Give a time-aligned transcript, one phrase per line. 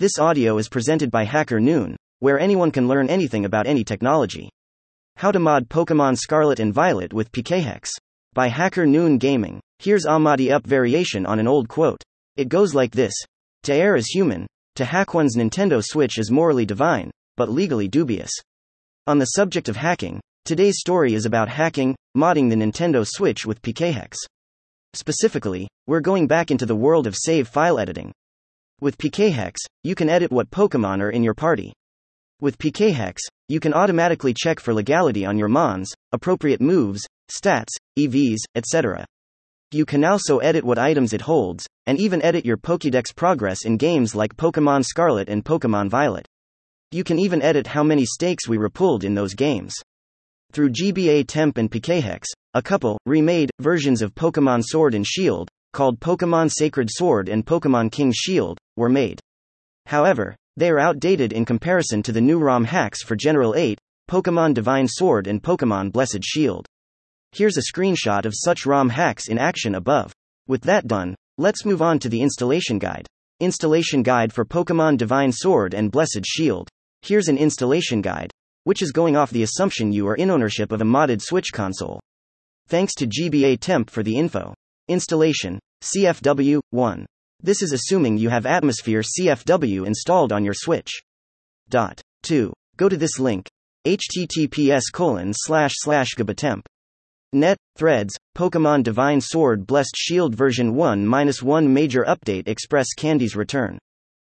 [0.00, 4.48] This audio is presented by Hacker Noon, where anyone can learn anything about any technology.
[5.16, 7.90] How to mod Pokemon Scarlet and Violet with PKHex.
[8.32, 9.60] By Hacker Noon Gaming.
[9.78, 12.02] Here's a Modi up variation on an old quote.
[12.38, 13.12] It goes like this
[13.64, 18.32] To err is human, to hack one's Nintendo Switch is morally divine, but legally dubious.
[19.06, 23.60] On the subject of hacking, today's story is about hacking, modding the Nintendo Switch with
[23.60, 24.14] PKHex.
[24.94, 28.10] Specifically, we're going back into the world of save file editing.
[28.82, 31.74] With PKHex, you can edit what Pokemon are in your party.
[32.40, 38.38] With PKHex, you can automatically check for legality on your Mons, appropriate moves, stats, EVs,
[38.54, 39.04] etc.
[39.70, 43.76] You can also edit what items it holds, and even edit your Pokédex progress in
[43.76, 46.26] games like Pokemon Scarlet and Pokemon Violet.
[46.90, 49.74] You can even edit how many stakes we repulled in those games.
[50.52, 52.22] Through GBA Temp and PKHex,
[52.54, 57.92] a couple, remade, versions of Pokemon Sword and Shield, called Pokemon Sacred Sword and Pokemon
[57.92, 59.20] King Shield, were made.
[59.86, 63.78] However, they are outdated in comparison to the new ROM hacks for General 8,
[64.10, 66.66] Pokemon Divine Sword, and Pokemon Blessed Shield.
[67.32, 70.12] Here's a screenshot of such ROM hacks in action above.
[70.48, 73.06] With that done, let's move on to the installation guide.
[73.38, 76.68] Installation guide for Pokemon Divine Sword and Blessed Shield.
[77.02, 78.30] Here's an installation guide,
[78.64, 82.00] which is going off the assumption you are in ownership of a modded Switch console.
[82.66, 84.52] Thanks to GBA Temp for the info.
[84.90, 87.06] Installation CFW 1.
[87.40, 90.90] This is assuming you have Atmosphere CFW installed on your Switch.
[91.68, 92.00] Dot.
[92.24, 92.52] 2.
[92.76, 93.48] Go to this link
[93.86, 96.62] https colon slash slash gabatemp.
[97.32, 103.78] Net, Threads, Pokemon Divine Sword Blessed Shield version 1 1 major update Express Candy's return.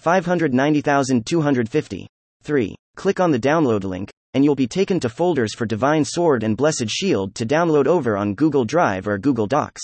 [0.00, 2.06] 590,250.
[2.42, 2.74] 3.
[2.96, 6.54] Click on the download link, and you'll be taken to folders for Divine Sword and
[6.54, 9.80] Blessed Shield to download over on Google Drive or Google Docs.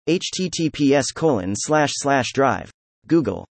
[0.07, 2.69] https colon slash slash drive.
[3.07, 3.45] Google.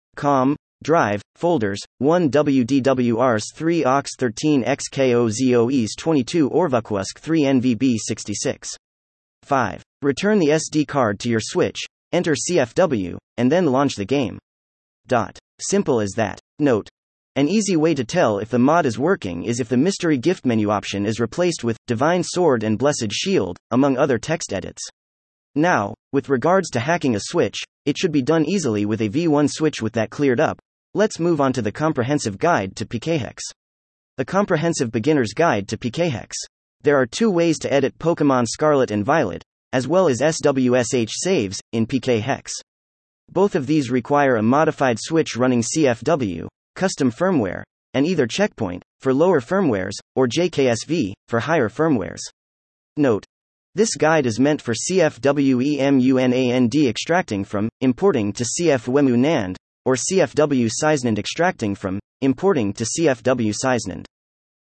[0.82, 8.69] Drive, folders, 1 WDWRs 3 OX 13 XKOZOEs 22 Orvaquusk 3 NVB 66.
[9.44, 9.82] 5.
[10.03, 11.81] Return the SD card to your Switch,
[12.12, 14.38] enter CFW, and then launch the game.
[15.06, 15.38] Dot.
[15.60, 16.41] Simple as that.
[16.59, 16.88] Note.
[17.34, 20.44] An easy way to tell if the mod is working is if the mystery gift
[20.44, 24.82] menu option is replaced with Divine Sword and Blessed Shield, among other text edits.
[25.54, 29.50] Now, with regards to hacking a switch, it should be done easily with a V1
[29.50, 30.59] switch with that cleared up,
[30.95, 33.39] Let's move on to the comprehensive guide to PKHex.
[34.19, 36.33] A comprehensive beginner's guide to PKHex.
[36.83, 39.43] There are two ways to edit Pokemon Scarlet and Violet,
[39.73, 42.51] as well as SWSH saves, in PKHex.
[43.31, 47.63] Both of these require a modified switch running CFW, custom firmware,
[47.95, 52.21] and either checkpoint, for lower firmwares, or JKSV, for higher firmwares.
[52.99, 53.25] Note.
[53.75, 61.19] This guide is meant for CFWEMUNAND extracting from, importing to CFWEMU NAND, or CFW SysNAND
[61.19, 64.04] extracting from, importing to CFW SysNAND.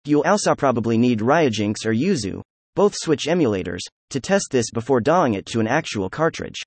[0.05, 2.43] You'll also probably need Ryujinx or Yuzu,
[2.75, 3.81] both Switch emulators,
[4.11, 6.61] to test this before dawing it to an actual cartridge.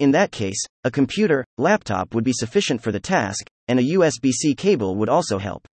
[0.00, 4.32] In that case, a computer, laptop would be sufficient for the task, and a USB
[4.32, 5.66] C cable would also help.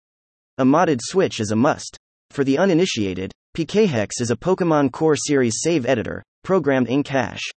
[0.58, 1.98] A modded Switch is a must.
[2.32, 7.50] For the uninitiated, PKHex is a Pokemon Core Series save editor, programmed in cache.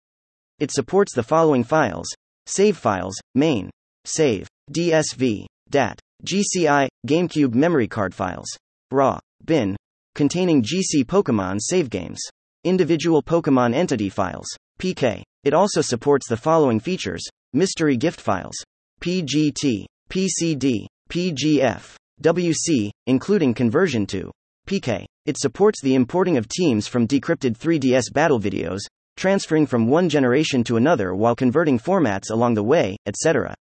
[0.60, 2.08] It supports the following files
[2.46, 3.70] save files, main,
[4.06, 4.48] Save.
[4.72, 5.46] DSV.
[5.70, 6.00] DAT.
[6.26, 8.48] GCI, GameCube memory card files.
[8.92, 9.20] RAW.
[9.46, 9.76] Bin.
[10.16, 12.20] Containing GC Pokemon save games.
[12.64, 14.48] Individual Pokemon entity files.
[14.80, 15.24] PK.
[15.44, 17.24] It also supports the following features
[17.54, 18.56] mystery gift files.
[19.02, 19.86] PGT.
[20.10, 20.86] PCD.
[21.10, 21.96] PGF.
[22.22, 24.32] WC, including conversion to
[24.68, 25.06] PK.
[25.26, 28.82] It supports the importing of teams from decrypted 3DS battle videos,
[29.18, 33.56] transferring from one generation to another while converting formats along the way, etc.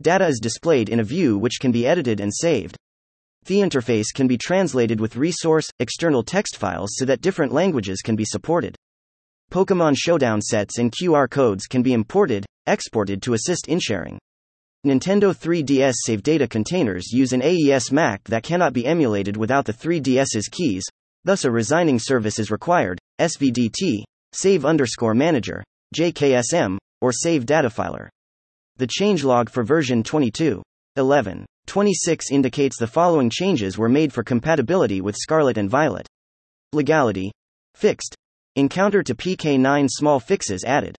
[0.00, 2.76] Data is displayed in a view which can be edited and saved.
[3.46, 8.14] The interface can be translated with resource, external text files so that different languages can
[8.14, 8.76] be supported.
[9.50, 14.18] Pokemon Showdown sets and QR codes can be imported, exported to assist in sharing.
[14.86, 19.72] Nintendo 3DS save data containers use an AES MAC that cannot be emulated without the
[19.72, 20.84] 3DS's keys,
[21.24, 24.02] thus a resigning service is required, SVDT,
[24.32, 25.64] save underscore manager,
[25.96, 28.08] JKSM, or save data filer.
[28.78, 35.16] The changelog for version 22.11.26 26 indicates the following changes were made for compatibility with
[35.16, 36.06] Scarlet and Violet.
[36.72, 37.30] Legality.
[37.74, 38.14] Fixed.
[38.56, 40.96] Encounter to PK9 small fixes added.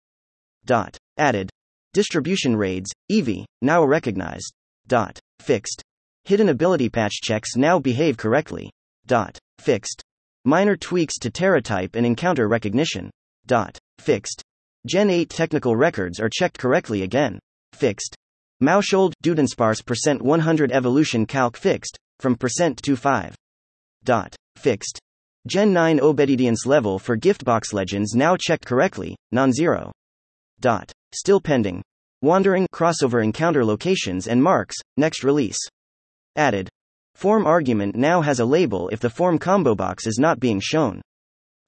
[0.65, 0.97] Dot.
[1.17, 1.49] Added.
[1.93, 4.53] Distribution raids, Eevee, now recognized.
[4.87, 5.17] Dot.
[5.39, 5.81] Fixed.
[6.25, 8.69] Hidden ability patch checks now behave correctly.
[9.07, 9.39] Dot.
[9.57, 10.03] Fixed.
[10.45, 13.09] Minor tweaks to Tera Type and encounter recognition.
[13.47, 13.79] Dot.
[13.99, 14.43] Fixed.
[14.85, 17.39] Gen 8 technical records are checked correctly again.
[17.73, 18.15] Fixed.
[18.61, 23.35] Maushold Dudunsparce percent 100 evolution calc fixed, from percent 25.
[24.03, 24.35] Dot.
[24.55, 24.99] Fixed.
[25.47, 29.91] Gen 9 obedience level for giftbox legends now checked correctly, non-zero.
[30.59, 30.91] Dot.
[31.13, 31.81] Still pending.
[32.21, 35.57] Wandering crossover encounter locations and marks, next release.
[36.35, 36.67] Added.
[37.15, 41.01] Form argument now has a label if the form combo box is not being shown.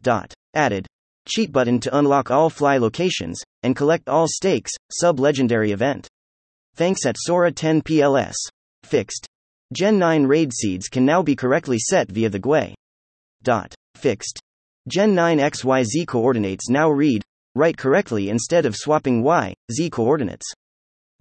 [0.02, 0.34] Dot.
[0.54, 0.88] Added.
[1.28, 6.08] Cheat button to unlock all fly locations, and collect all stakes, sub legendary event.
[6.76, 8.36] Thanks at Sora 10 PLS.
[8.84, 9.28] Fixed.
[9.74, 12.76] Gen 9 raid seeds can now be correctly set via the GUI.
[13.44, 13.74] Dot.
[13.96, 14.40] Fixed.
[14.88, 17.22] Gen 9 XYZ coordinates now read,
[17.56, 20.52] write correctly instead of swapping Y, Z coordinates.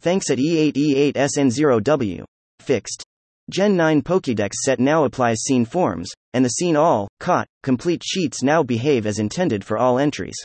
[0.00, 2.24] Thanks at E8E8SN0W.
[2.60, 3.04] Fixed.
[3.50, 8.42] Gen 9 Pokédex set now applies seen forms, and the seen all, caught, complete sheets
[8.42, 10.36] now behave as intended for all entries.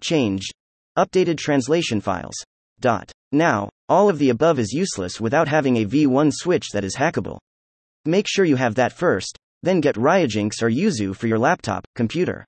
[0.00, 0.52] Changed.
[0.96, 2.34] Updated translation files.
[2.80, 3.10] Dot.
[3.32, 7.38] Now, all of the above is useless without having a V1 switch that is hackable.
[8.04, 12.44] Make sure you have that first, then get Ryujinx or Yuzu for your laptop, computer.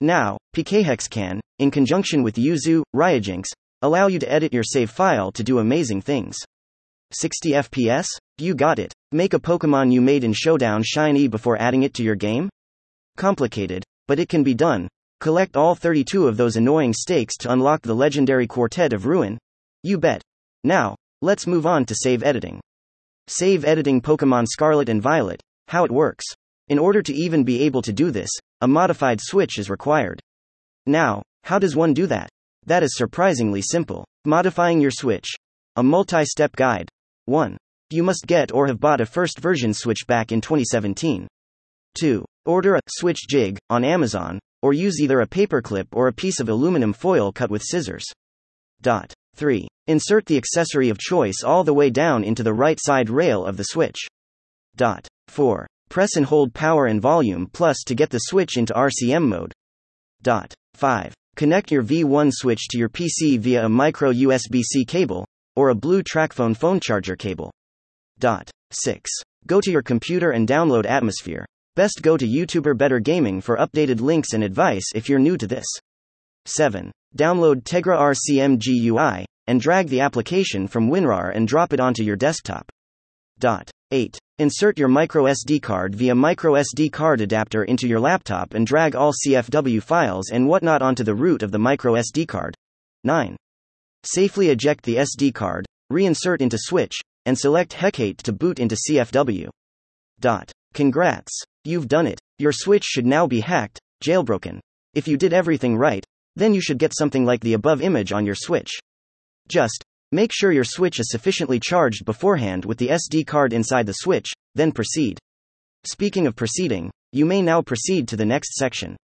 [0.00, 3.44] Now, PKHex can, in conjunction with Yuzu, Ryujinx,
[3.82, 6.36] allow you to edit your save file to do amazing things.
[7.12, 8.06] 60 FPS?
[8.36, 8.92] You got it.
[9.12, 12.50] Make a Pokemon you made in Showdown shiny before adding it to your game?
[13.16, 14.88] Complicated, but it can be done.
[15.20, 19.38] Collect all 32 of those annoying stakes to unlock the legendary Quartet of Ruin?
[19.82, 20.22] You bet.
[20.64, 22.60] Now, let's move on to save editing.
[23.26, 26.26] Save editing Pokemon Scarlet and Violet, how it works.
[26.68, 30.20] In order to even be able to do this, a modified switch is required.
[30.84, 32.28] Now, how does one do that?
[32.66, 34.04] That is surprisingly simple.
[34.26, 35.28] Modifying your switch.
[35.76, 36.88] A multi step guide.
[37.28, 37.56] 1.
[37.90, 41.28] You must get or have bought a first version switch back in 2017.
[42.00, 42.24] 2.
[42.46, 46.48] Order a switch jig on Amazon, or use either a paperclip or a piece of
[46.48, 48.04] aluminum foil cut with scissors.
[48.80, 49.12] Dot.
[49.36, 49.68] 3.
[49.86, 53.56] Insert the accessory of choice all the way down into the right side rail of
[53.56, 53.98] the switch.
[54.76, 55.06] Dot.
[55.28, 55.66] 4.
[55.90, 59.52] Press and hold power and volume plus to get the switch into RCM mode.
[60.22, 60.54] Dot.
[60.74, 61.14] 5.
[61.36, 65.24] Connect your V1 switch to your PC via a micro USB C cable,
[65.58, 67.50] or a blue TracFone phone charger cable.
[68.20, 68.48] Dot.
[68.70, 69.10] 6.
[69.48, 71.44] Go to your computer and download Atmosphere.
[71.74, 75.48] Best go to YouTuber Better Gaming for updated links and advice if you're new to
[75.48, 75.66] this.
[76.44, 76.92] 7.
[77.16, 82.14] Download Tegra RCM GUI, and drag the application from WinRAR and drop it onto your
[82.16, 82.70] desktop.
[83.40, 83.68] Dot.
[83.90, 84.16] 8.
[84.38, 89.82] Insert your microSD card via microSD card adapter into your laptop and drag all CFW
[89.82, 92.54] files and whatnot onto the root of the microSD card.
[93.02, 93.36] 9.
[94.04, 96.94] Safely eject the SD card, reinsert into switch,
[97.26, 99.48] and select Hekate to boot into CFW.
[100.20, 100.50] Dot.
[100.74, 101.42] Congrats.
[101.64, 102.18] You've done it.
[102.38, 104.60] Your switch should now be hacked, jailbroken.
[104.94, 106.04] If you did everything right,
[106.36, 108.70] then you should get something like the above image on your switch.
[109.48, 113.92] Just make sure your switch is sufficiently charged beforehand with the SD card inside the
[113.92, 115.18] switch, then proceed.
[115.84, 118.96] Speaking of proceeding, you may now proceed to the next section.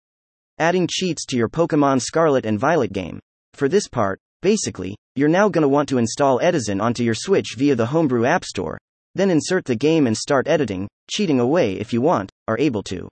[0.60, 3.20] Adding cheats to your Pokemon Scarlet and Violet game.
[3.54, 7.76] For this part, basically, you're now to want to install EdiZon onto your Switch via
[7.76, 8.78] the Homebrew App Store,
[9.16, 13.08] then insert the game and start editing, cheating away if you want, are able to.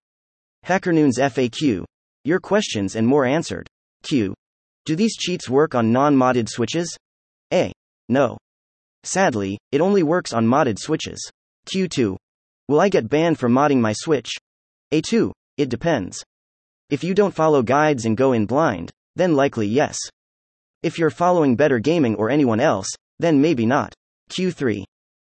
[0.65, 1.85] HackerNoon's FAQ.
[2.25, 3.67] Your questions and more answered.
[4.03, 4.35] Q.
[4.85, 6.95] Do these cheats work on non modded switches?
[7.53, 7.71] A.
[8.09, 8.37] No.
[9.03, 11.19] Sadly, it only works on modded switches.
[11.65, 12.17] Q2.
[12.67, 14.29] Will I get banned for modding my switch?
[14.91, 15.31] A2.
[15.57, 16.23] It depends.
[16.89, 19.97] If you don't follow guides and go in blind, then likely yes.
[20.83, 22.87] If you're following Better Gaming or anyone else,
[23.19, 23.93] then maybe not.
[24.31, 24.83] Q3.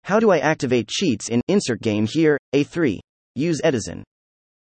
[0.04, 2.38] How do I activate cheats in Insert Game here?
[2.54, 3.00] A3.
[3.34, 4.04] Use EdiZon.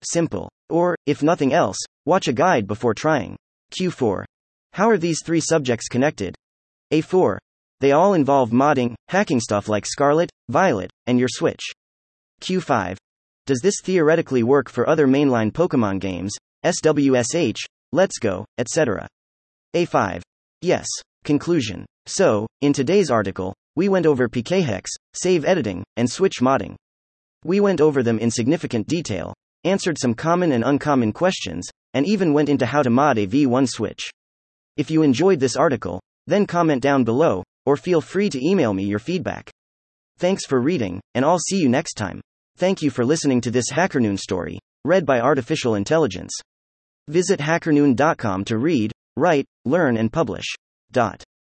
[0.02, 0.48] Simple.
[0.70, 3.36] Or, if nothing else, watch a guide before trying.
[3.78, 4.24] Q4.
[4.72, 6.34] How are these three subjects connected?
[6.92, 7.36] A4.
[7.80, 11.72] They all involve modding, hacking stuff like Scarlet, Violet, and your Switch.
[12.40, 12.96] Q5.
[13.44, 16.34] Does this theoretically work for other mainline Pokemon games,
[16.64, 17.58] SWSH,
[17.92, 19.06] Let's Go, etc.?
[19.74, 20.22] A5.
[20.62, 20.86] Yes.
[21.24, 21.86] Conclusion.
[22.06, 26.76] So, in today's article, we went over PKHex, save editing, and switch modding.
[27.44, 29.32] We went over them in significant detail,
[29.64, 33.68] answered some common and uncommon questions, and even went into how to mod a V1
[33.68, 34.10] switch.
[34.76, 38.84] If you enjoyed this article, then comment down below, or feel free to email me
[38.84, 39.50] your feedback.
[40.18, 42.20] Thanks for reading, and I'll see you next time.
[42.58, 46.32] Thank you for listening to this HackerNoon story, read by Artificial Intelligence.
[47.08, 50.56] Visit hackernoon.com to read, write, learn, and publish.
[50.90, 51.22] Dot.